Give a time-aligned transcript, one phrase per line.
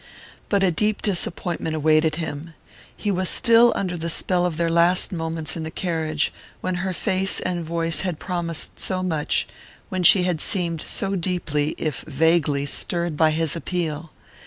[0.49, 2.55] But a deep disappointment awaited him.
[2.97, 6.91] He was still under the spell of their last moments in the carriage, when her
[6.91, 9.47] face and voice had promised so much,
[9.89, 14.09] when she had seemed so deeply, if vaguely, stirred by his appeal.